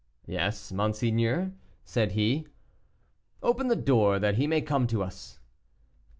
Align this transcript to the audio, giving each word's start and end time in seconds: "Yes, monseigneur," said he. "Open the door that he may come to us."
"Yes, 0.25 0.71
monseigneur," 0.71 1.51
said 1.85 2.13
he. 2.13 2.47
"Open 3.43 3.67
the 3.67 3.75
door 3.75 4.17
that 4.17 4.33
he 4.33 4.47
may 4.47 4.61
come 4.63 4.87
to 4.87 5.03
us." 5.03 5.37